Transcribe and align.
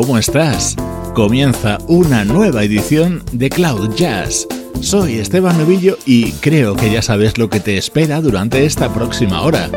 ¿Cómo 0.00 0.16
estás? 0.16 0.76
Comienza 1.12 1.78
una 1.88 2.24
nueva 2.24 2.62
edición 2.62 3.20
de 3.32 3.50
Cloud 3.50 3.96
Jazz. 3.96 4.46
Soy 4.80 5.18
Esteban 5.18 5.58
Novillo 5.58 5.98
y 6.06 6.30
creo 6.34 6.76
que 6.76 6.88
ya 6.88 7.02
sabes 7.02 7.36
lo 7.36 7.50
que 7.50 7.58
te 7.58 7.76
espera 7.76 8.20
durante 8.20 8.64
esta 8.64 8.94
próxima 8.94 9.42
hora. 9.42 9.68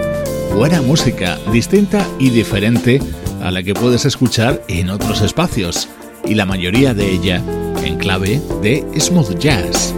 Buena 0.54 0.80
música, 0.84 1.40
distinta 1.52 2.08
y 2.20 2.30
diferente 2.30 3.02
a 3.42 3.50
la 3.50 3.64
que 3.64 3.74
puedes 3.74 4.06
escuchar 4.06 4.62
en 4.68 4.92
otros 4.92 5.22
espacios, 5.22 5.90
y 6.24 6.36
la 6.36 6.46
mayoría 6.46 6.94
de 6.94 7.12
ella 7.12 7.42
en 7.84 7.98
clave 7.98 8.40
de 8.62 8.86
smooth 9.00 9.40
jazz. 9.40 9.96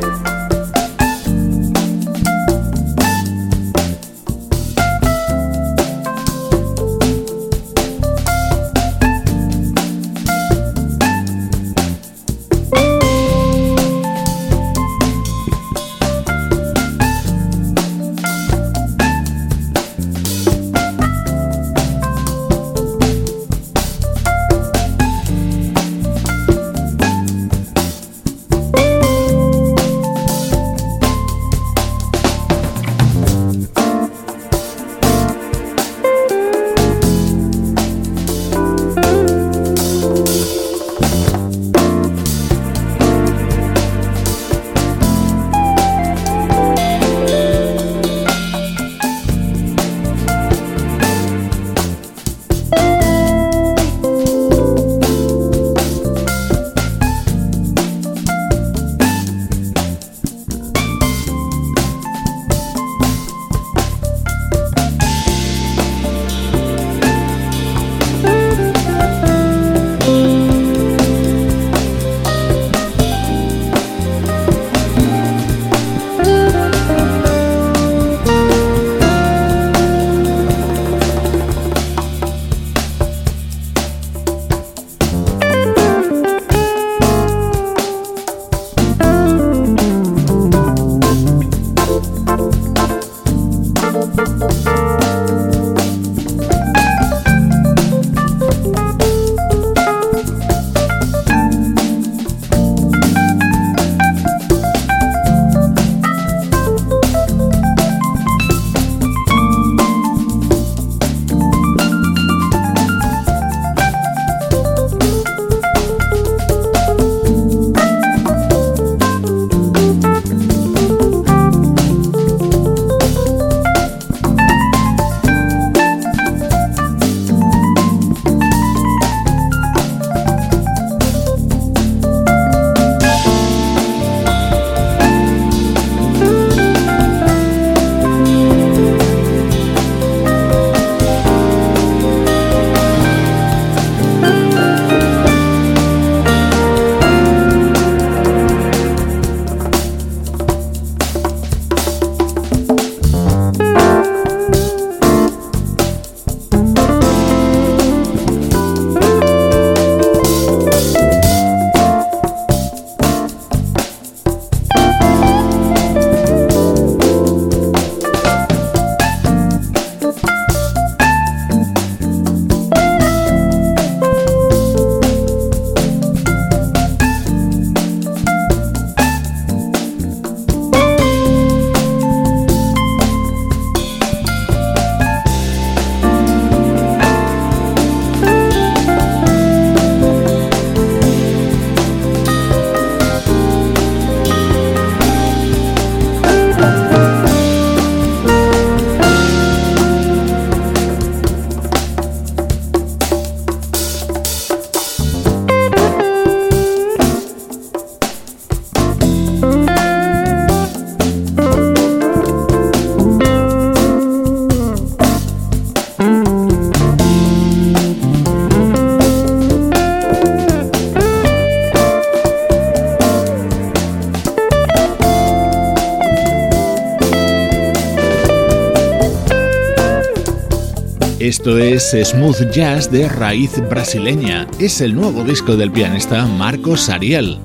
Esto 231.44 231.60
es 231.60 231.92
Smooth 232.08 232.54
Jazz 232.54 232.90
de 232.90 233.10
raíz 233.10 233.62
brasileña. 233.70 234.48
Es 234.60 234.80
el 234.80 234.96
nuevo 234.96 235.26
disco 235.26 235.58
del 235.58 235.74
pianista 235.74 236.26
Marcos 236.26 236.88
Ariel, 236.88 237.38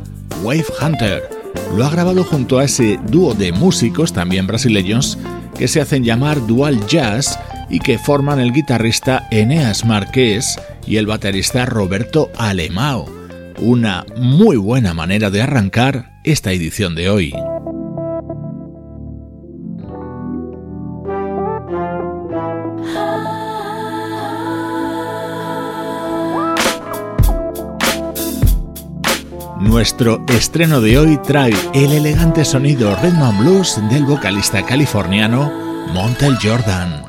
Wave 0.45 0.67
Hunter. 0.81 1.29
Lo 1.77 1.85
ha 1.85 1.91
grabado 1.91 2.23
junto 2.23 2.61
a 2.61 2.65
ese 2.65 3.01
dúo 3.09 3.35
de 3.35 3.51
músicos, 3.51 4.13
también 4.13 4.47
brasileños, 4.47 5.19
que 5.59 5.67
se 5.67 5.81
hacen 5.81 6.05
llamar 6.05 6.47
Dual 6.47 6.87
Jazz 6.87 7.41
y 7.71 7.81
que 7.81 7.99
forman 7.99 8.39
el 8.39 8.53
guitarrista 8.53 9.27
Eneas 9.33 9.85
Marqués 9.85 10.61
y 10.87 10.99
el 10.99 11.07
baterista 11.07 11.67
Roberto 11.67 12.31
Alemao. 12.39 13.05
Una 13.59 14.07
muy 14.17 14.57
buena 14.59 14.95
manera 14.95 15.29
de 15.31 15.43
arrancar 15.43 16.21
esta 16.23 16.53
edición 16.53 16.95
de 16.95 17.11
hoy. 17.11 17.35
Nuestro 29.79 30.25
estreno 30.27 30.81
de 30.81 30.99
hoy 30.99 31.21
trae 31.23 31.55
el 31.73 31.93
elegante 31.93 32.45
sonido 32.45 32.97
Redman 32.97 33.39
Blues 33.39 33.81
del 33.89 34.05
vocalista 34.07 34.67
californiano 34.67 35.53
Montel 35.95 36.37
Jordan. 36.43 37.07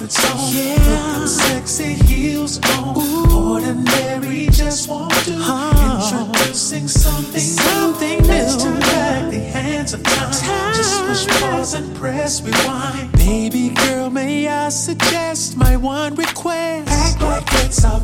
Comfort 0.00 0.12
zone. 0.12 0.54
Yeah. 0.54 0.76
Put 0.76 0.84
them 0.84 1.26
sexy 1.26 1.94
heels 1.94 2.60
on. 2.76 2.96
Ooh. 2.96 3.52
Ordinary 3.52 4.46
just 4.46 4.88
won't 4.88 5.12
do. 5.24 5.34
Uh, 5.36 6.30
Introducing 6.30 6.88
something, 6.88 7.40
something 7.40 8.22
new. 8.22 8.28
Let's 8.28 8.62
turn 8.62 8.80
back 8.80 9.30
the 9.30 9.40
hands 9.40 9.92
of 9.92 10.02
time. 10.02 10.32
time. 10.32 10.74
Just 10.74 11.26
push 11.26 11.40
pause 11.40 11.74
and 11.74 11.94
press 11.96 12.42
rewind. 12.42 13.12
Baby 13.12 13.70
girl, 13.70 14.10
may 14.10 14.48
I 14.48 14.68
suggest 14.70 15.56
my 15.56 15.76
one 15.76 16.14
request? 16.14 16.90
Act 16.90 17.20
like 17.22 17.64
it's 17.64 17.84
our 17.84 18.00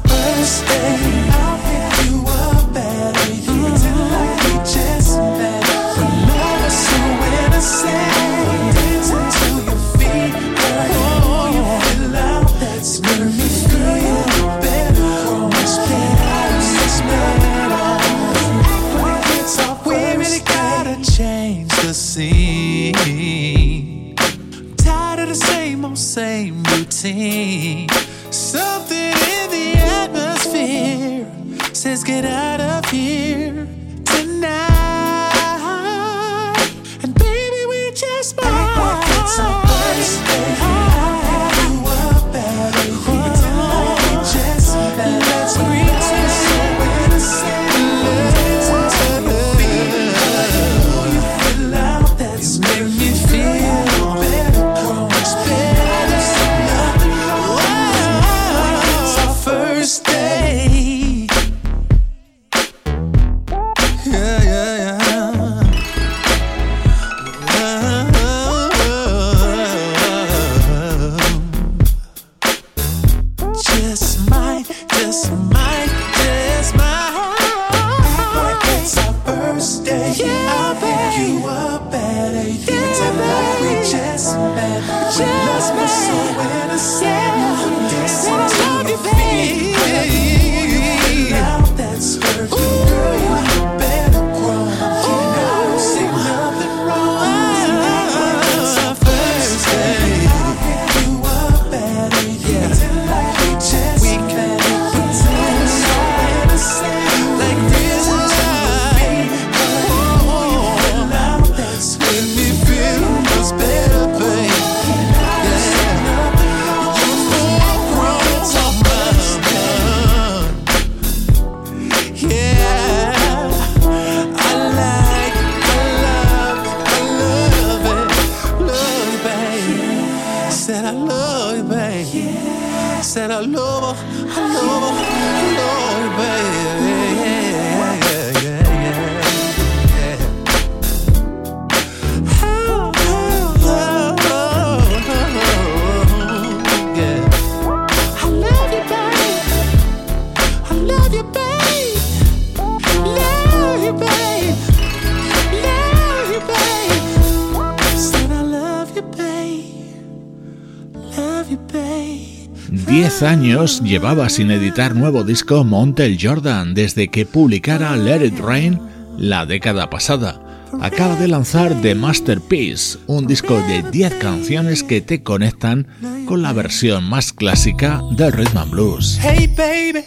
llevaba 163.96 164.28
sin 164.28 164.50
editar 164.50 164.94
nuevo 164.94 165.24
disco 165.24 165.64
Montel 165.64 166.18
Jordan 166.20 166.74
desde 166.74 167.08
que 167.08 167.24
publicara 167.24 167.96
Let 167.96 168.26
It 168.26 168.38
Rain 168.40 168.78
la 169.16 169.46
década 169.46 169.88
pasada. 169.88 170.38
Acaba 170.82 171.16
de 171.16 171.28
lanzar 171.28 171.80
The 171.80 171.94
Masterpiece, 171.94 172.98
un 173.06 173.26
disco 173.26 173.54
de 173.54 173.82
10 173.90 174.16
canciones 174.16 174.82
que 174.82 175.00
te 175.00 175.22
conectan 175.22 175.86
con 176.26 176.42
la 176.42 176.52
versión 176.52 177.08
más 177.08 177.32
clásica 177.32 178.02
del 178.10 178.32
rhythm 178.32 178.58
and 178.58 178.70
blues. 178.70 179.18
Hey 179.18 179.46
baby, 179.46 180.04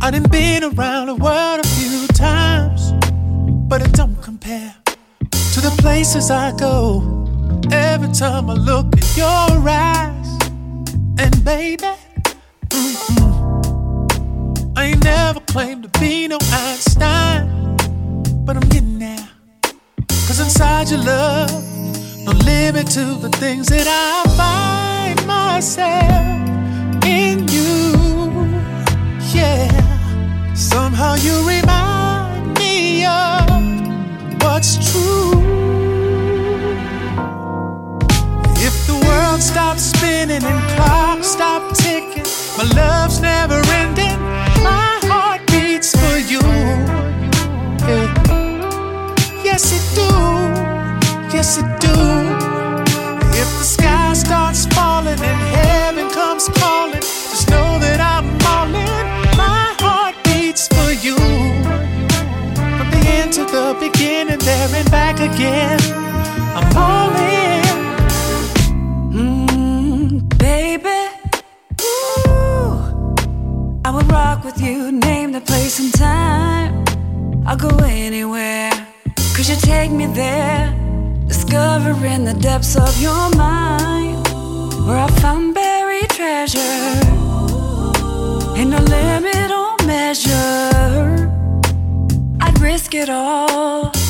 I 0.00 0.10
done 0.10 0.28
been 0.32 0.64
around 0.64 1.06
the 1.06 1.22
world 1.22 1.64
a 1.64 1.68
few 1.68 2.08
times, 2.08 2.92
but 3.68 3.80
it 3.82 3.92
don't 3.92 4.20
compare 4.20 4.74
to 5.30 5.60
the 5.60 5.70
places 5.80 6.32
I 6.32 6.50
go. 6.58 7.04
Every 7.70 8.12
time 8.12 8.50
I 8.50 8.54
look 8.54 8.86
in 8.96 9.04
your 9.16 9.68
eyes. 9.68 10.33
And 11.16 11.44
baby, 11.44 11.84
mm-hmm, 12.70 14.08
I 14.76 14.84
ain't 14.86 15.04
never 15.04 15.40
claimed 15.40 15.84
to 15.84 16.00
be 16.00 16.26
no 16.26 16.38
Einstein, 16.52 17.76
but 18.44 18.56
I'm 18.56 18.68
getting 18.68 18.98
there. 18.98 19.28
Cause 20.08 20.40
inside 20.40 20.90
your 20.90 21.00
love, 21.00 21.52
no 22.24 22.32
limit 22.32 22.88
to 22.88 23.04
the 23.14 23.28
things 23.38 23.68
that 23.68 23.86
I 23.86 24.24
find 24.36 25.26
myself 25.26 26.24
in 27.04 27.46
you. 27.48 27.94
Yeah, 29.32 30.54
somehow 30.54 31.14
you 31.14 31.46
remind 31.46 32.58
me 32.58 33.04
of 33.06 34.42
what's 34.42 34.90
true. 34.90 35.33
world 39.06 39.42
stops 39.42 39.82
spinning 39.82 40.42
and 40.42 40.60
clocks 40.76 41.28
stop 41.28 41.62
ticking. 41.76 42.24
My 42.58 42.64
love's 42.74 43.20
never 43.20 43.60
ending. 43.80 44.18
My 44.62 44.98
heart 45.10 45.40
beats 45.48 45.92
for 45.92 46.16
you. 46.18 46.40
Yeah. 47.88 48.08
Yes, 49.42 49.64
it 49.78 49.84
do. 49.94 50.10
Yes, 51.34 51.58
it 51.58 51.68
do. 51.80 51.96
If 53.40 53.48
the 53.58 53.64
sky 53.76 54.12
starts 54.14 54.66
falling 54.66 55.20
and 55.20 55.40
heaven 55.56 56.10
comes 56.10 56.48
calling, 56.48 57.00
just 57.00 57.50
know 57.50 57.78
that 57.78 58.00
I'm 58.00 58.26
all 58.46 58.68
in. 58.68 59.04
My 59.36 59.74
heart 59.80 60.14
beats 60.24 60.68
for 60.68 60.90
you. 61.06 61.16
From 62.76 62.88
the 62.90 63.02
end 63.18 63.32
to 63.34 63.44
the 63.44 63.76
beginning, 63.80 64.38
there 64.38 64.68
and 64.74 64.90
back 64.90 65.20
again. 65.20 66.03
rock 74.14 74.44
with 74.44 74.60
you, 74.60 74.92
name 74.92 75.32
the 75.32 75.40
place 75.40 75.80
and 75.80 75.92
time. 75.92 76.72
I'll 77.46 77.56
go 77.56 77.72
anywhere, 78.06 78.70
cause 79.34 79.48
you 79.50 79.56
take 79.56 79.90
me 79.90 80.06
there. 80.06 80.64
Discovering 81.26 82.22
the 82.24 82.36
depths 82.48 82.76
of 82.76 82.92
your 83.06 83.24
mind, 83.46 84.22
where 84.86 85.00
I 85.06 85.08
found 85.22 85.54
buried 85.54 86.10
treasure. 86.10 86.92
Ain't 88.56 88.70
no 88.76 88.80
limit 88.98 89.50
or 89.62 89.72
measure, 89.84 91.16
I'd 92.44 92.56
risk 92.60 92.94
it 92.94 93.08
all. 93.08 94.03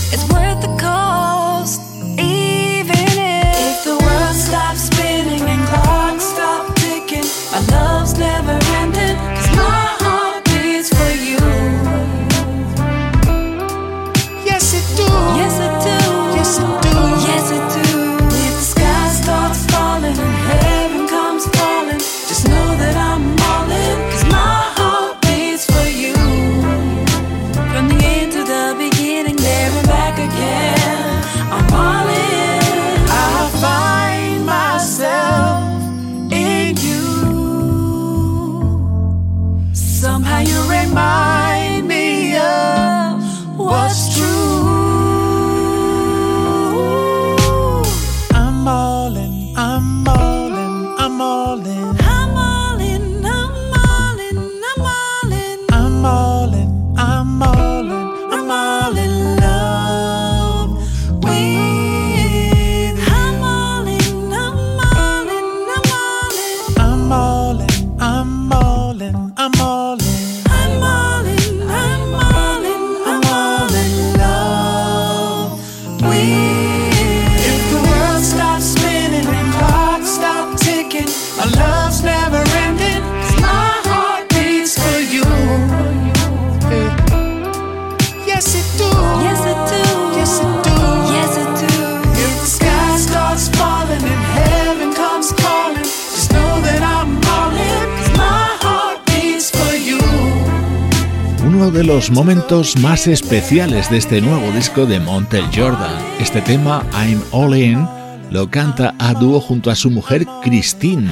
los 102.04 102.10
momentos 102.10 102.76
más 102.80 103.06
especiales 103.06 103.90
de 103.90 103.96
este 103.96 104.20
nuevo 104.20 104.50
disco 104.52 104.84
de 104.84 105.00
Montel 105.00 105.46
Jordan. 105.54 106.04
Este 106.20 106.42
tema, 106.42 106.84
I'm 106.92 107.22
All 107.30 107.56
In, 107.56 107.88
lo 108.30 108.50
canta 108.50 108.94
a 108.98 109.14
dúo 109.14 109.40
junto 109.40 109.70
a 109.70 109.74
su 109.74 109.90
mujer 109.90 110.26
Christine, 110.42 111.10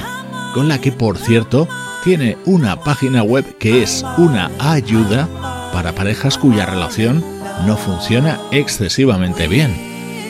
con 0.53 0.67
la 0.67 0.79
que, 0.79 0.91
por 0.91 1.17
cierto, 1.17 1.67
tiene 2.03 2.37
una 2.45 2.79
página 2.79 3.23
web 3.23 3.57
que 3.57 3.81
es 3.81 4.05
una 4.19 4.51
ayuda 4.59 5.27
para 5.73 5.95
parejas 5.95 6.37
cuya 6.37 6.67
relación 6.67 7.25
no 7.65 7.75
funciona 7.75 8.39
excesivamente 8.51 9.47
bien. 9.47 9.75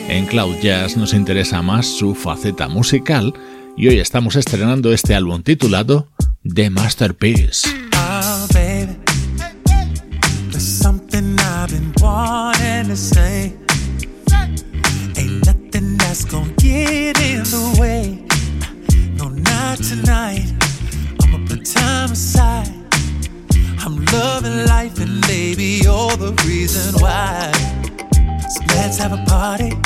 En 0.08 0.24
Cloud 0.24 0.56
Jazz 0.62 0.96
nos 0.96 1.12
interesa 1.12 1.60
más 1.60 1.84
su 1.84 2.14
faceta 2.14 2.68
musical 2.68 3.34
y 3.76 3.88
hoy 3.88 3.98
estamos 3.98 4.34
estrenando 4.34 4.94
este 4.94 5.14
álbum 5.14 5.42
titulado 5.42 6.08
The 6.42 6.70
Masterpiece. 6.70 7.68
Let's 28.94 29.02
have 29.02 29.12
a 29.12 29.24
party. 29.24 29.83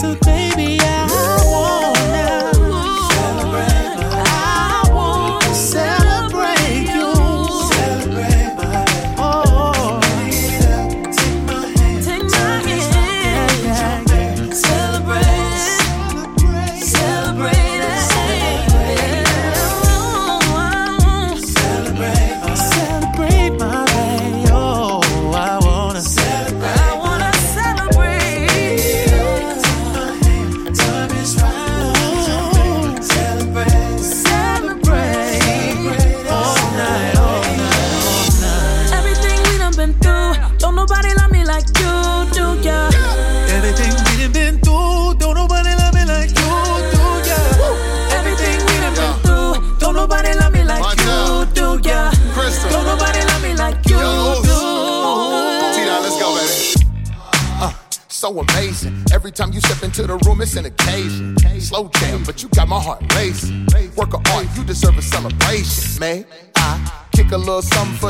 something 0.00 0.39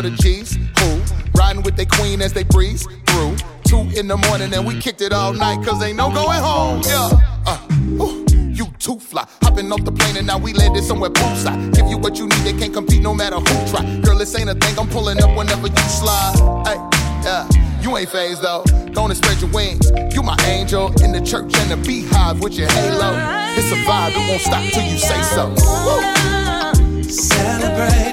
for 0.01 0.09
the 0.09 0.17
G's? 0.17 0.57
Who 0.79 1.39
riding 1.39 1.63
with 1.63 1.77
their 1.77 1.87
queen 1.87 2.23
as 2.23 2.33
they 2.33 2.45
breeze 2.45 2.87
through? 3.07 3.37
Two 3.65 3.81
in 3.99 4.09
the 4.09 4.17
morning 4.17 4.53
and 4.55 4.67
we 4.67 4.79
kicked 4.81 5.01
it 5.01 5.13
all 5.13 5.33
night, 5.33 5.65
cause 5.65 5.83
ain't 5.83 5.97
no 5.97 6.11
going 6.11 6.41
home. 6.41 6.83
Yeah. 6.85 7.11
Uh, 7.47 7.59
ooh, 8.03 8.25
you 8.53 8.67
too 8.79 8.99
fly. 8.99 9.27
Hopping 9.43 9.71
off 9.73 9.85
the 9.85 9.93
plane 9.93 10.17
and 10.17 10.27
now 10.27 10.39
we 10.39 10.53
landed 10.53 10.85
somewhere 10.85 11.11
poolside. 11.11 11.75
Give 11.75 11.87
you 11.87 11.99
what 11.99 12.19
you 12.19 12.27
need, 12.27 12.45
they 12.45 12.53
can't 12.53 12.73
compete 12.73 13.03
no 13.03 13.15
matter 13.15 13.37
who 13.37 13.71
try. 13.71 14.01
Girl, 14.01 14.17
this 14.17 14.35
ain't 14.39 14.49
a 14.49 14.55
thing, 14.55 14.79
I'm 14.79 14.89
pulling 14.89 15.23
up 15.23 15.37
whenever 15.37 15.69
you 15.69 15.89
slide. 15.89 16.37
Hey, 16.67 16.77
yeah. 17.25 17.49
You 17.83 17.97
ain't 17.97 18.11
phased 18.11 18.43
though. 18.43 18.65
Don't 18.93 19.15
spread 19.15 19.41
your 19.41 19.51
wings. 19.51 19.91
You 20.15 20.23
my 20.23 20.37
angel 20.47 20.93
in 21.03 21.13
the 21.13 21.21
church 21.21 21.57
and 21.57 21.71
the 21.71 21.77
beehive 21.77 22.41
with 22.41 22.55
your 22.55 22.69
halo. 22.71 23.13
It's 23.57 23.73
a 23.73 23.77
vibe, 23.89 24.13
it 24.13 24.29
won't 24.29 24.41
stop 24.41 24.65
till 24.73 24.85
you 24.85 24.99
say 24.99 25.23
so. 25.23 25.49
Woo. 25.49 27.03
Celebrate 27.03 28.10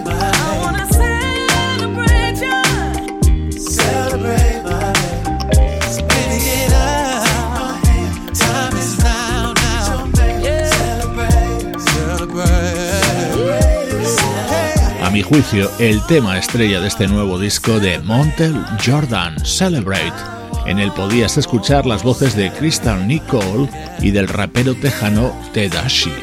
mi 15.18 15.24
juicio, 15.24 15.72
el 15.80 16.06
tema 16.06 16.38
estrella 16.38 16.80
de 16.80 16.88
este 16.88 17.08
nuevo 17.08 17.40
disco 17.40 17.80
de 17.80 17.98
Montel 17.98 18.64
Jordan, 18.86 19.44
Celebrate. 19.44 20.14
En 20.68 20.78
él 20.78 20.92
podías 20.92 21.38
escuchar 21.38 21.88
las 21.88 22.04
voces 22.04 22.36
de 22.36 22.52
Crystal 22.52 23.08
Nicole 23.08 23.68
y 24.00 24.12
del 24.12 24.28
rapero 24.28 24.76
tejano 24.76 25.34
Tedashi, 25.54 26.14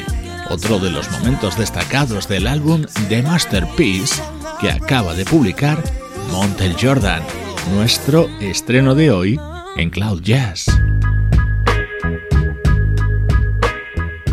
otro 0.49 0.79
de 0.79 0.91
los 0.91 1.11
momentos 1.11 1.57
destacados 1.57 2.29
del 2.29 2.47
álbum 2.47 2.85
The 3.09 3.21
Masterpiece 3.21 4.23
que 4.61 4.71
acaba 4.71 5.13
de 5.13 5.25
publicar 5.25 5.77
Montel 6.31 6.73
Jordan, 6.81 7.21
nuestro 7.73 8.29
estreno 8.39 8.95
de 8.95 9.11
hoy 9.11 9.37
en 9.75 9.89
Cloud 9.89 10.21
Jazz. 10.21 10.67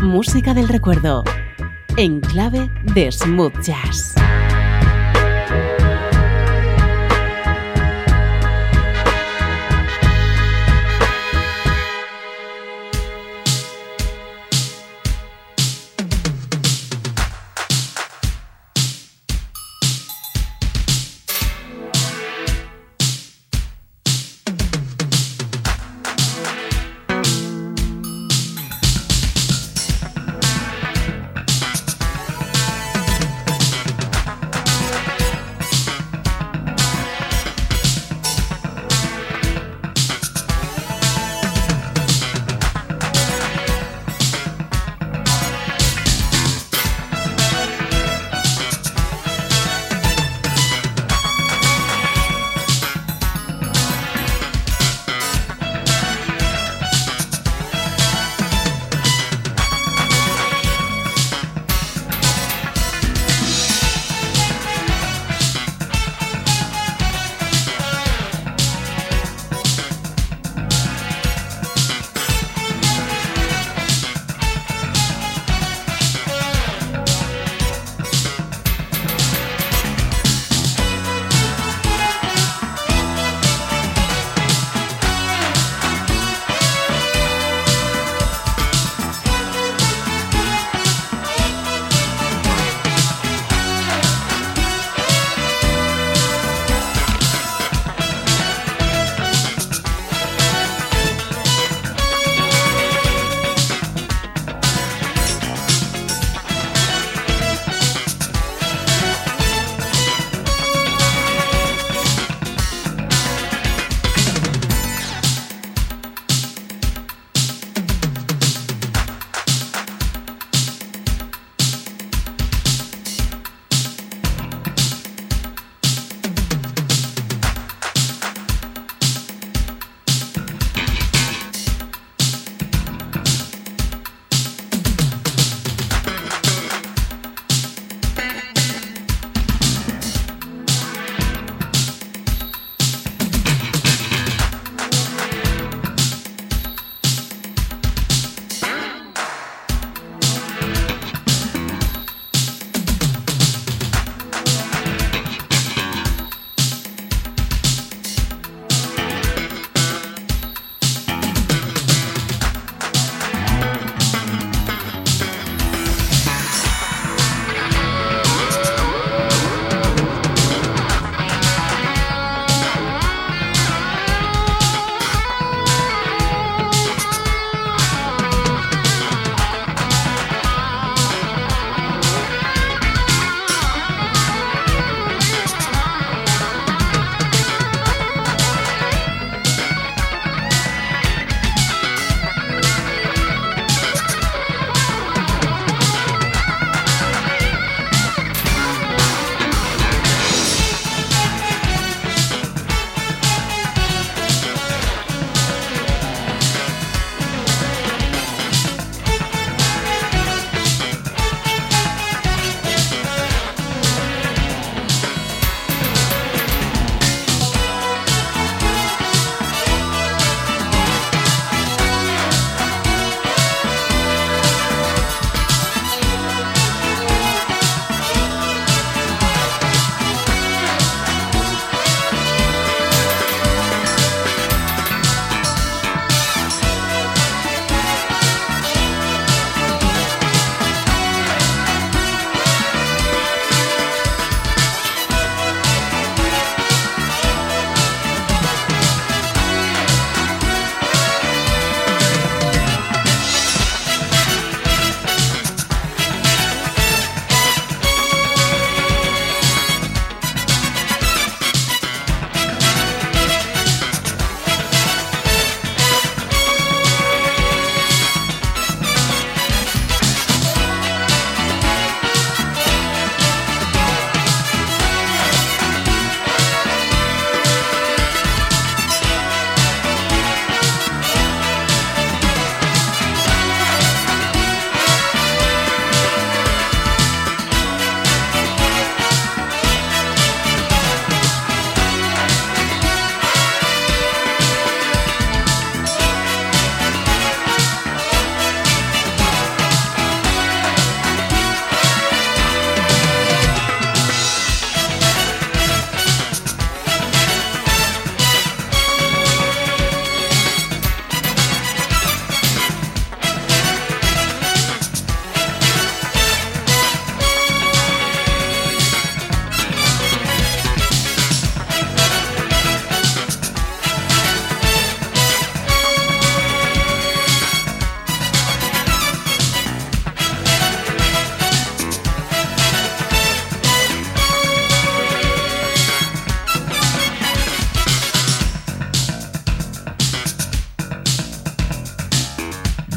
Música 0.01 0.53
del 0.53 0.69
recuerdo. 0.69 1.25
En 1.97 2.21
clave 2.21 2.71
de 2.95 3.11
smooth 3.11 3.59
jazz. 3.61 4.15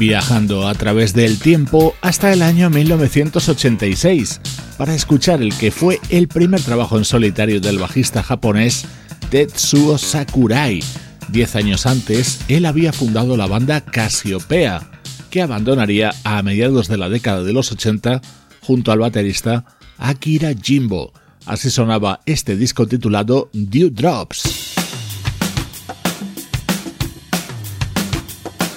Viajando 0.06 0.68
a 0.68 0.74
través 0.74 1.14
del 1.14 1.36
tiempo 1.36 1.96
hasta 2.00 2.32
el 2.32 2.42
año 2.42 2.70
1986 2.70 4.40
para 4.78 4.94
escuchar 4.94 5.42
el 5.42 5.52
que 5.52 5.72
fue 5.72 5.98
el 6.10 6.28
primer 6.28 6.60
trabajo 6.60 6.96
en 6.96 7.04
solitario 7.04 7.60
del 7.60 7.80
bajista 7.80 8.22
japonés 8.22 8.84
Tetsuo 9.30 9.98
Sakurai. 9.98 10.80
Diez 11.26 11.56
años 11.56 11.86
antes, 11.86 12.38
él 12.46 12.66
había 12.66 12.92
fundado 12.92 13.36
la 13.36 13.48
banda 13.48 13.80
Casiopea, 13.80 14.88
que 15.28 15.42
abandonaría 15.42 16.14
a 16.22 16.40
mediados 16.44 16.86
de 16.86 16.98
la 16.98 17.08
década 17.08 17.42
de 17.42 17.52
los 17.52 17.72
80 17.72 18.22
junto 18.60 18.92
al 18.92 19.00
baterista 19.00 19.64
Akira 19.98 20.54
Jimbo. 20.54 21.12
Así 21.46 21.68
sonaba 21.68 22.20
este 22.26 22.56
disco 22.56 22.86
titulado 22.86 23.50
Dew 23.52 23.90
Drops. 23.90 24.65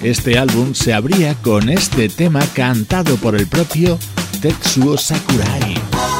Este 0.02 0.38
álbum 0.38 0.72
se 0.74 0.94
abría 0.94 1.34
con 1.34 1.68
este 1.68 2.08
tema 2.08 2.40
cantado 2.54 3.16
por 3.16 3.36
el 3.36 3.46
propio 3.46 3.98
Tetsuo 4.40 4.96
Sakurai. 4.96 6.19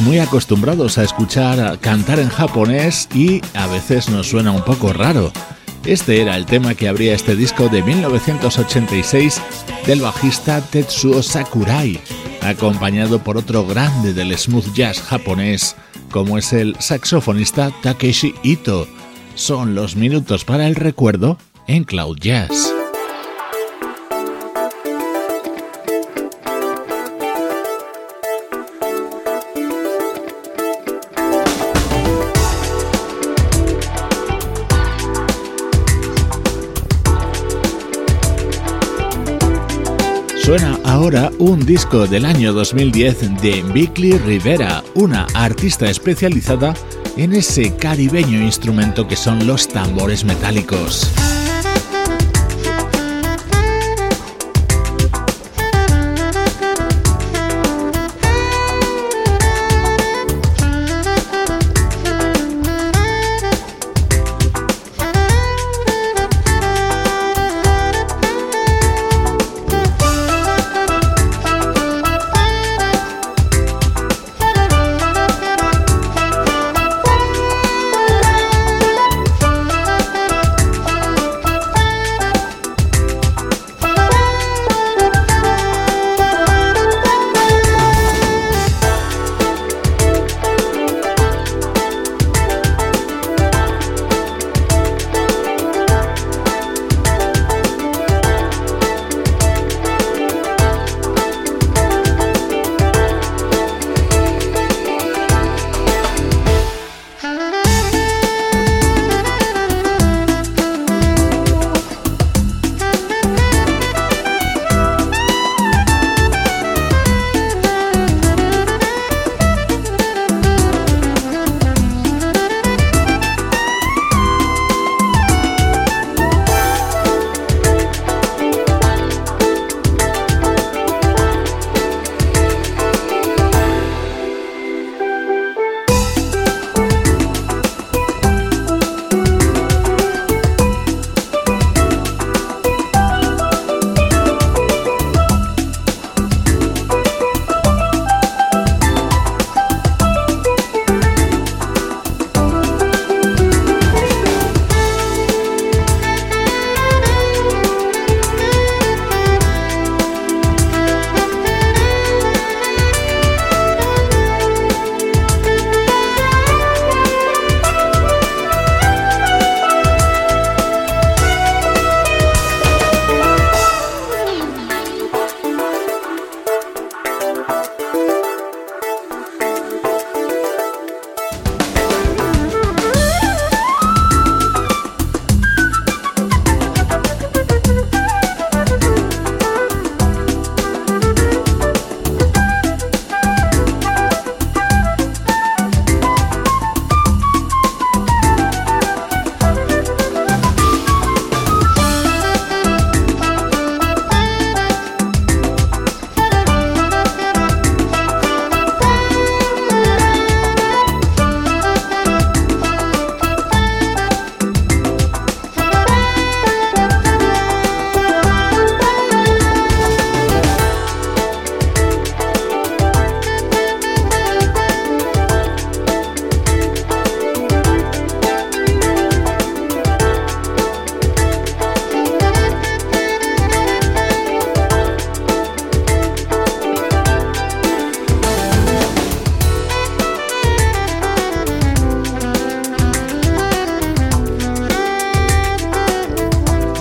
Muy 0.00 0.18
acostumbrados 0.18 0.96
a 0.96 1.02
escuchar 1.04 1.78
cantar 1.78 2.18
en 2.18 2.30
japonés 2.30 3.06
y 3.14 3.42
a 3.52 3.66
veces 3.66 4.08
nos 4.08 4.28
suena 4.28 4.50
un 4.50 4.64
poco 4.64 4.94
raro. 4.94 5.30
Este 5.84 6.22
era 6.22 6.36
el 6.36 6.46
tema 6.46 6.74
que 6.74 6.88
abría 6.88 7.14
este 7.14 7.36
disco 7.36 7.68
de 7.68 7.82
1986 7.82 9.42
del 9.86 10.00
bajista 10.00 10.62
Tetsuo 10.62 11.22
Sakurai, 11.22 12.00
acompañado 12.40 13.18
por 13.18 13.36
otro 13.36 13.66
grande 13.66 14.14
del 14.14 14.36
smooth 14.38 14.72
jazz 14.72 15.02
japonés 15.02 15.76
como 16.10 16.38
es 16.38 16.54
el 16.54 16.76
saxofonista 16.78 17.70
Takeshi 17.82 18.34
Ito. 18.42 18.88
Son 19.34 19.74
los 19.74 19.96
minutos 19.96 20.46
para 20.46 20.66
el 20.66 20.76
recuerdo 20.76 21.36
en 21.66 21.84
Cloud 21.84 22.16
Jazz. 22.18 22.73
Un 41.38 41.64
disco 41.64 42.06
del 42.06 42.24
año 42.24 42.52
2010 42.52 43.40
de 43.40 43.62
Bickley 43.72 44.18
Rivera, 44.18 44.82
una 44.94 45.26
artista 45.34 45.88
especializada 45.88 46.74
en 47.16 47.34
ese 47.34 47.76
caribeño 47.76 48.42
instrumento 48.42 49.06
que 49.06 49.16
son 49.16 49.46
los 49.46 49.68
tambores 49.68 50.24
metálicos. 50.24 51.12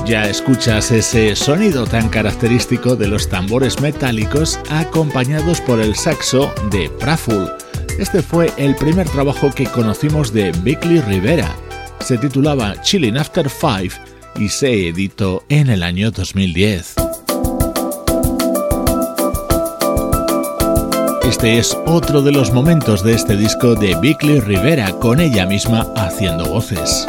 Ya 0.06 0.26
escuchas 0.26 0.92
ese 0.92 1.34
sonido 1.34 1.86
tan 1.86 2.10
característico 2.10 2.98
de 2.98 3.08
los 3.08 3.30
tambores 3.30 3.80
metálicos 3.80 4.60
acompañados 4.70 5.62
por 5.62 5.80
el 5.80 5.96
saxo 5.96 6.54
de 6.72 6.90
Praful. 7.00 7.50
Este 7.98 8.22
fue 8.22 8.52
el 8.58 8.76
primer 8.76 9.08
trabajo 9.08 9.50
que 9.56 9.66
conocimos 9.66 10.34
de 10.34 10.52
Bickley 10.62 11.00
Rivera. 11.00 11.56
Se 12.02 12.18
titulaba 12.18 12.82
Chilling 12.82 13.18
After 13.18 13.50
Five 13.50 13.92
y 14.36 14.50
se 14.50 14.90
editó 14.90 15.46
en 15.48 15.70
el 15.70 15.84
año 15.84 16.12
2010. 16.12 16.96
Este 21.24 21.58
es 21.58 21.78
otro 21.86 22.22
de 22.22 22.34
los 22.34 22.52
momentos 22.52 23.06
de 23.06 23.14
este 23.14 23.38
disco 23.38 23.76
de 23.76 23.96
Bickley 23.96 24.42
Rivera 24.42 24.92
con 25.00 25.22
ella 25.22 25.46
misma 25.46 25.88
haciendo 25.96 26.46
voces. 26.50 27.08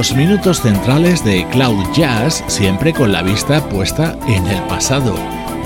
Los 0.00 0.16
minutos 0.16 0.62
centrales 0.62 1.22
de 1.26 1.46
Cloud 1.50 1.84
Jazz, 1.92 2.42
siempre 2.46 2.94
con 2.94 3.12
la 3.12 3.20
vista 3.20 3.68
puesta 3.68 4.18
en 4.26 4.46
el 4.46 4.62
pasado. 4.62 5.14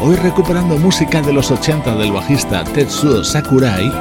Hoy 0.01 0.17
recuperando 0.17 0.77
música 0.77 1.23
de 1.23 1.33
los 1.33 1.53
80 1.53 1.95
del 1.95 2.11
bajista 2.11 2.65
Tetsuo 2.65 3.23
Sakurai 3.23 3.93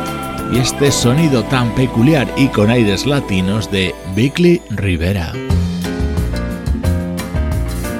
y 0.51 0.57
este 0.57 0.91
sonido 0.91 1.43
tan 1.43 1.69
peculiar 1.75 2.27
y 2.36 2.47
con 2.47 2.71
aires 2.71 3.05
latinos 3.05 3.69
de 3.69 3.93
Bickley 4.15 4.59
Rivera. 4.71 5.34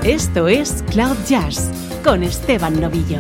Esto 0.04 0.48
es 0.48 0.84
Cloud 0.90 1.18
Jazz 1.28 1.70
con 2.04 2.24
Esteban 2.24 2.82
Novillo. 2.82 3.20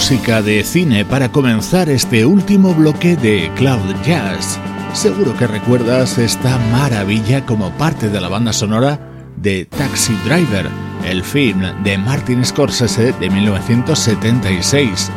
Música 0.00 0.40
de 0.40 0.64
cine 0.64 1.04
para 1.04 1.30
comenzar 1.30 1.90
este 1.90 2.24
último 2.24 2.74
bloque 2.74 3.16
de 3.16 3.52
Cloud 3.54 3.94
Jazz. 4.02 4.58
Seguro 4.94 5.36
que 5.36 5.46
recuerdas 5.46 6.16
esta 6.16 6.56
maravilla 6.72 7.44
como 7.44 7.70
parte 7.72 8.08
de 8.08 8.18
la 8.18 8.28
banda 8.28 8.54
sonora 8.54 8.98
de 9.36 9.66
Taxi 9.66 10.14
Driver, 10.24 10.70
el 11.04 11.22
film 11.22 11.60
de 11.84 11.98
Martin 11.98 12.42
Scorsese 12.46 13.12
de 13.12 13.28
1976. 13.28 15.10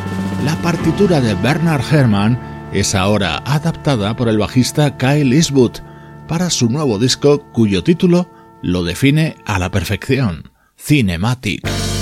La 0.44 0.56
partitura 0.58 1.22
de 1.22 1.34
Bernard 1.36 1.86
Herrmann 1.90 2.38
es 2.74 2.94
ahora 2.94 3.38
adaptada 3.46 4.18
por 4.18 4.28
el 4.28 4.38
bajista 4.38 4.98
Kyle 4.98 5.34
Eastwood 5.34 5.78
para 6.28 6.50
su 6.50 6.70
nuevo 6.70 7.00
disco 7.00 7.50
cuyo 7.54 7.86
título 7.86 8.30
lo 8.62 8.84
define 8.84 9.38
a 9.46 9.60
la 9.60 9.72
perfección, 9.72 10.52
Cinematic. 10.78 11.93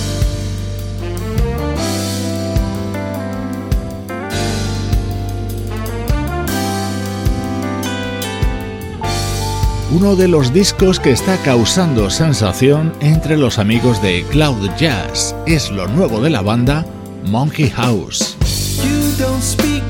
Uno 9.91 10.15
de 10.15 10.29
los 10.29 10.53
discos 10.53 10.99
que 10.99 11.11
está 11.11 11.35
causando 11.43 12.09
sensación 12.09 12.93
entre 13.01 13.37
los 13.37 13.59
amigos 13.59 14.01
de 14.01 14.23
Cloud 14.31 14.69
Jazz. 14.77 15.35
Es 15.45 15.69
lo 15.69 15.87
nuevo 15.87 16.21
de 16.21 16.29
la 16.29 16.41
banda 16.41 16.85
Monkey 17.25 17.69
House. 17.69 18.37
You 18.83 19.11
don't 19.17 19.41
speak 19.41 19.83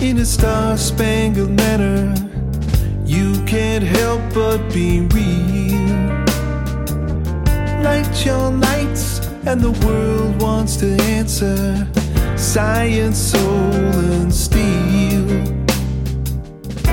in 0.00 0.18
a 0.18 0.24
star-spangled 0.24 1.50
manner. 1.50 2.14
You 3.04 3.32
can't 3.44 3.84
help 3.84 4.20
but 4.32 4.58
be 4.72 5.06
real. 5.12 6.22
Light 7.82 8.24
your 8.24 8.50
lights, 8.52 9.20
and 9.44 9.60
the 9.60 9.72
world 9.86 10.40
wants 10.40 10.76
to 10.78 10.96
answer. 11.02 11.86
Science, 12.36 13.18
soul, 13.18 13.72
and 14.22 14.32
steel. 14.32 15.26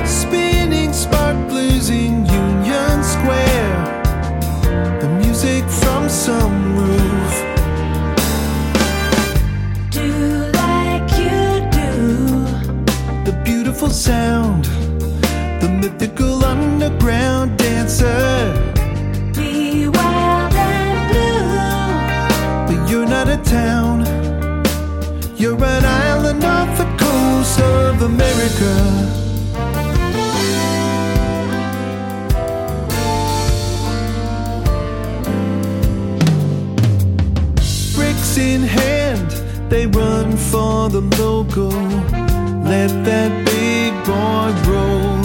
Spinning 0.05 0.91
sparklers 0.91 1.89
in 1.89 2.25
Union 2.25 2.38
Square. 3.19 4.99
The 5.01 5.09
music 5.21 5.63
from 5.81 6.07
some 6.07 6.77
roof. 6.77 7.33
Do 9.91 10.07
like 10.61 11.09
you 11.23 11.41
do. 11.79 11.89
the 13.25 13.41
beautiful 13.43 13.89
sound, 13.89 14.65
the 15.61 15.69
mythical 15.81 16.45
underground 16.45 17.57
dancer. 17.57 18.53
Be 19.35 19.89
wild 19.89 20.53
and 20.53 20.99
blue. 21.11 22.67
But 22.67 22.89
you're 22.89 23.05
not 23.05 23.27
a 23.27 23.37
town, 23.43 24.05
you're 25.35 25.61
an 25.63 25.85
island 25.85 26.43
off 26.45 26.77
the 26.77 26.87
coast 26.97 27.59
of 27.59 28.01
America. 28.01 29.28
They 39.69 39.85
run 39.85 40.35
for 40.35 40.89
the 40.89 41.01
logo. 41.19 41.69
Let 42.63 42.89
that 43.05 43.31
big 43.45 43.93
boy 44.05 44.51
roll. 44.69 45.19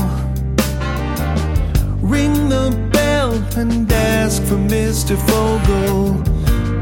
Ring 2.02 2.48
the 2.48 2.70
bell 2.92 3.32
and 3.56 3.90
ask 3.90 4.42
for 4.42 4.56
Mr. 4.56 5.16
Fogel. 5.28 6.22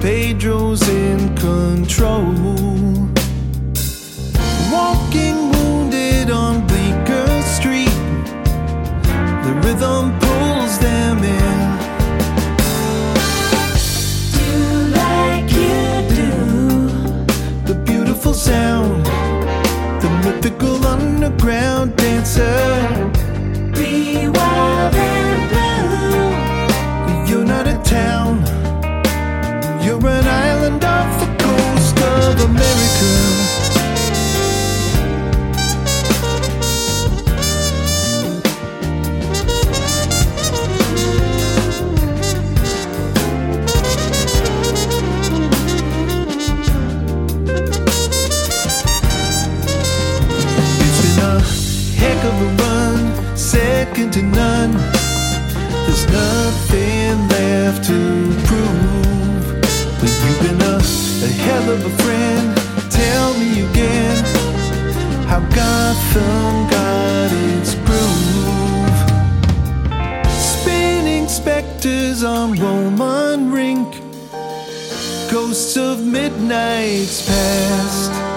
Pedro's 0.00 0.88
in 0.88 1.34
control. 1.36 2.34
Walking 4.72 5.50
wounded 5.52 6.30
on 6.30 6.66
Bleecker 6.66 7.42
Street. 7.42 7.98
The 9.44 9.52
rhythm 9.62 10.18
pulls 10.18 10.78
them 10.80 11.22
in. 11.22 11.71
Sound. 18.42 19.06
The 20.02 20.10
mythical 20.24 20.84
underground 20.84 21.94
dancer. 21.96 22.91
There's 55.86 56.06
nothing 56.06 57.28
left 57.28 57.84
to 57.88 57.98
prove. 58.48 59.44
But 60.00 60.10
you've 60.22 60.40
been 60.46 60.60
a, 60.62 60.76
a 60.78 61.30
hell 61.44 61.70
of 61.70 61.84
a 61.84 62.02
friend. 62.02 62.56
Tell 62.90 63.34
me 63.34 63.62
again 63.70 64.24
how 65.26 65.40
Gotham 65.40 66.68
got 66.70 67.30
its 67.32 67.74
groove. 67.86 68.98
Spinning 70.30 71.28
specters 71.28 72.22
on 72.22 72.52
Roman 72.54 73.52
Rink. 73.52 74.00
Ghosts 75.30 75.76
of 75.76 76.04
midnight's 76.04 77.26
past. 77.26 78.31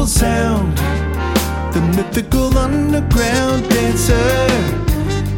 Beautiful 0.00 0.06
sound, 0.06 0.76
the 1.74 1.80
mythical 1.94 2.56
underground 2.56 3.68
dancer. 3.68 4.46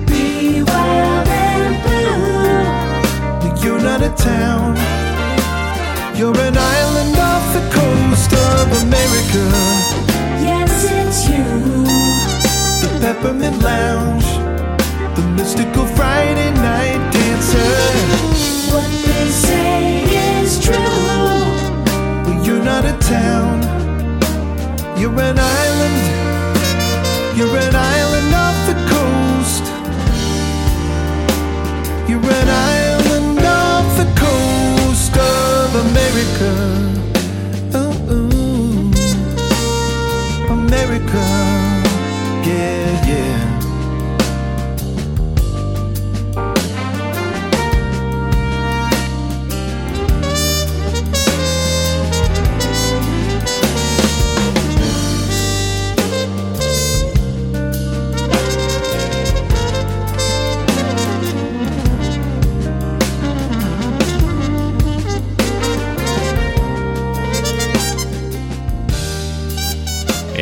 Be 0.07 0.63
wild 0.63 1.29
and 1.29 1.75
blue. 1.83 3.63
You're 3.63 3.81
not 3.81 4.03
a 4.03 4.11
town, 4.11 4.77
you're 6.17 6.39
an 6.39 6.57
island 6.57 7.17
off 7.19 7.53
the 7.55 7.65
coast 7.75 8.33
of 8.33 8.83
America. 8.83 9.43
Yes, 10.47 10.85
it's 10.91 11.29
you. 11.29 11.45
The 12.83 12.89
Peppermint 13.01 13.63
Lounge, 13.63 14.27
the 15.17 15.23
mystical 15.37 15.87
Friday 15.87 16.51
night 16.55 17.13
dancer. 17.13 17.75
What 18.73 18.91
they 19.07 19.29
say 19.29 20.05
is 20.41 20.61
true. 20.65 20.77
But 22.25 22.47
you're 22.47 22.63
not 22.63 22.85
a 22.85 22.97
town, 22.99 23.61
you're 25.03 25.21
an 25.21 25.37
island, 25.37 27.37
you're 27.37 27.57
an 27.57 27.75
island 27.75 28.35
off 28.37 28.67
the 28.69 28.75
coast. 28.95 29.65
You're 32.09 32.21
an 32.21 32.49
island 32.49 33.41
off 33.41 33.97
the 33.97 34.07
coast 34.15 35.17
of 35.17 35.75
America. 35.87 36.92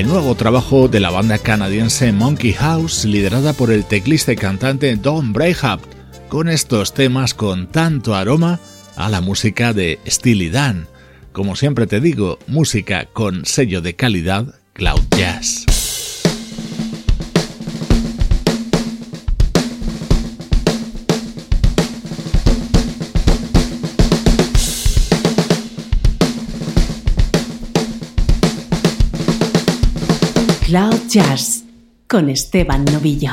El 0.00 0.08
nuevo 0.08 0.34
trabajo 0.34 0.88
de 0.88 0.98
la 0.98 1.10
banda 1.10 1.36
canadiense 1.36 2.10
Monkey 2.10 2.54
House, 2.54 3.04
liderada 3.04 3.52
por 3.52 3.70
el 3.70 3.84
teclista 3.84 4.32
y 4.32 4.36
cantante 4.36 4.96
Don 4.96 5.34
Brayhap, 5.34 5.78
con 6.30 6.48
estos 6.48 6.94
temas 6.94 7.34
con 7.34 7.66
tanto 7.66 8.14
aroma 8.14 8.60
a 8.96 9.10
la 9.10 9.20
música 9.20 9.74
de 9.74 10.00
Steely 10.06 10.48
Dan. 10.48 10.86
Como 11.32 11.54
siempre 11.54 11.86
te 11.86 12.00
digo, 12.00 12.38
música 12.46 13.08
con 13.12 13.44
sello 13.44 13.82
de 13.82 13.94
calidad 13.94 14.46
Cloud 14.72 15.02
Jazz. 15.10 15.66
Jazz 31.10 31.64
con 32.06 32.28
Esteban 32.28 32.84
Novillo. 32.84 33.32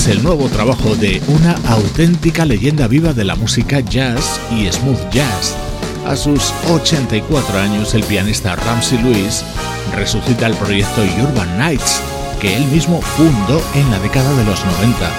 Es 0.00 0.08
el 0.08 0.22
nuevo 0.22 0.48
trabajo 0.48 0.96
de 0.96 1.20
una 1.28 1.52
auténtica 1.68 2.46
leyenda 2.46 2.86
viva 2.86 3.12
de 3.12 3.22
la 3.22 3.34
música 3.34 3.80
jazz 3.80 4.40
y 4.50 4.66
smooth 4.72 5.10
jazz. 5.10 5.54
A 6.06 6.16
sus 6.16 6.54
84 6.70 7.58
años, 7.58 7.92
el 7.92 8.02
pianista 8.04 8.56
Ramsey 8.56 8.96
Lewis 9.02 9.44
resucita 9.94 10.46
el 10.46 10.54
proyecto 10.54 11.02
Urban 11.22 11.58
Nights, 11.58 12.00
que 12.40 12.56
él 12.56 12.64
mismo 12.68 13.02
fundó 13.02 13.62
en 13.74 13.90
la 13.90 13.98
década 13.98 14.34
de 14.36 14.44
los 14.46 14.64
90. 14.64 15.10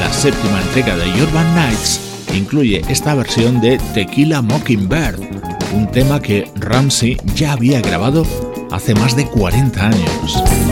La 0.00 0.10
séptima 0.10 0.62
entrega 0.62 0.96
de 0.96 1.22
Urban 1.22 1.54
Nights 1.54 2.00
incluye 2.32 2.80
esta 2.88 3.14
versión 3.14 3.60
de 3.60 3.76
Tequila 3.92 4.40
Mockingbird, 4.40 5.20
un 5.74 5.90
tema 5.90 6.22
que 6.22 6.50
Ramsey 6.54 7.18
ya 7.34 7.52
había 7.52 7.82
grabado 7.82 8.26
hace 8.70 8.94
más 8.94 9.16
de 9.16 9.26
40 9.26 9.86
años. 9.86 10.63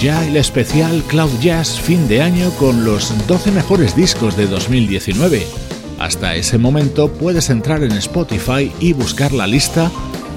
Ya 0.00 0.26
el 0.26 0.36
especial 0.36 1.02
Cloud 1.08 1.30
Jazz 1.40 1.80
fin 1.80 2.06
de 2.08 2.20
año 2.20 2.50
con 2.58 2.84
los 2.84 3.26
12 3.26 3.52
mejores 3.52 3.96
discos 3.96 4.36
de 4.36 4.46
2019. 4.46 5.46
Hasta 5.98 6.34
ese 6.34 6.58
momento 6.58 7.10
puedes 7.10 7.48
entrar 7.48 7.82
en 7.82 7.92
Spotify 7.92 8.70
y 8.80 8.92
buscar 8.92 9.32
la 9.32 9.46
lista 9.46 9.90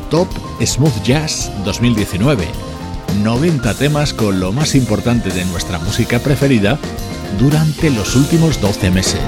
Top 0.09 0.29
Smooth 0.65 1.03
Jazz 1.03 1.51
2019. 1.65 2.45
90 3.21 3.73
temas 3.73 4.13
con 4.13 4.39
lo 4.39 4.53
más 4.53 4.73
importante 4.73 5.29
de 5.31 5.43
nuestra 5.45 5.79
música 5.79 6.19
preferida 6.19 6.79
durante 7.37 7.89
los 7.89 8.15
últimos 8.15 8.61
12 8.61 8.89
meses. 8.91 9.19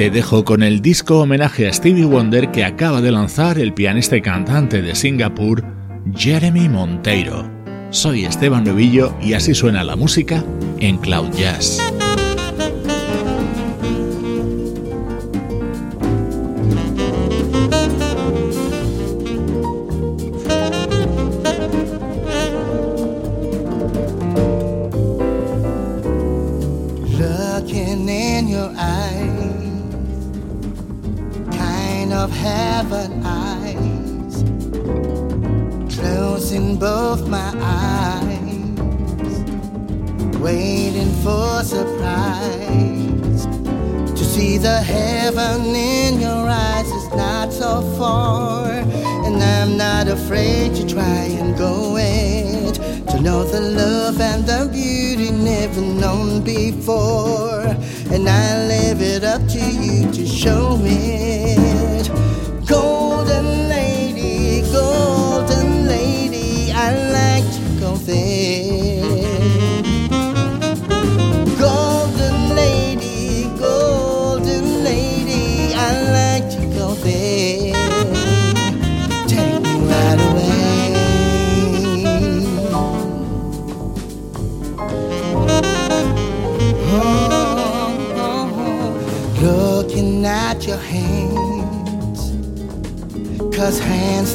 Te 0.00 0.08
dejo 0.08 0.46
con 0.46 0.62
el 0.62 0.80
disco 0.80 1.20
homenaje 1.20 1.68
a 1.68 1.72
Stevie 1.74 2.06
Wonder 2.06 2.50
que 2.50 2.64
acaba 2.64 3.02
de 3.02 3.12
lanzar 3.12 3.58
el 3.58 3.74
pianista 3.74 4.16
y 4.16 4.22
cantante 4.22 4.80
de 4.80 4.94
Singapur, 4.94 5.62
Jeremy 6.16 6.70
Monteiro. 6.70 7.46
Soy 7.90 8.24
Esteban 8.24 8.64
Novillo 8.64 9.14
y 9.20 9.34
así 9.34 9.54
suena 9.54 9.84
la 9.84 9.96
música 9.96 10.42
en 10.78 10.96
Cloud 10.96 11.28
Jazz. 11.36 11.82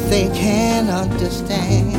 they 0.08 0.28
can't 0.28 0.88
understand. 0.88 1.94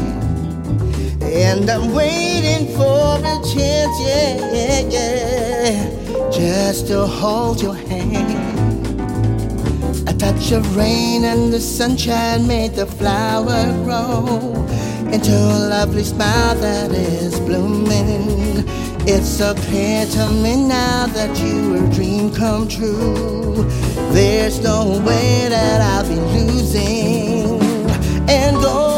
And 1.23 1.69
I'm 1.69 1.93
waiting 1.93 2.67
for 2.75 3.17
a 3.19 3.35
chance, 3.53 3.95
yeah, 4.01 4.53
yeah, 4.53 4.79
yeah, 4.95 6.29
just 6.31 6.87
to 6.87 7.05
hold 7.05 7.61
your 7.61 7.75
hand. 7.75 8.47
A 10.09 10.13
touch 10.13 10.51
of 10.51 10.75
rain 10.75 11.25
and 11.25 11.53
the 11.53 11.59
sunshine 11.59 12.47
made 12.47 12.73
the 12.73 12.85
flower 12.85 13.63
grow 13.83 14.25
into 15.11 15.31
a 15.31 15.59
lovely 15.69 16.03
smile 16.03 16.55
that 16.55 16.91
is 16.91 17.39
blooming. 17.41 18.63
It's 19.09 19.29
so 19.29 19.53
clear 19.53 20.05
to 20.05 20.29
me 20.31 20.55
now 20.67 21.07
that 21.07 21.39
you 21.39 21.71
were 21.71 21.85
a 21.85 21.93
dream 21.93 22.33
come 22.33 22.67
true. 22.67 23.65
There's 24.11 24.59
no 24.61 25.01
way 25.05 25.47
that 25.49 25.81
I'll 25.81 26.07
be 26.07 26.15
losing. 26.15 27.16
And 28.30 28.57
golden 28.61 28.96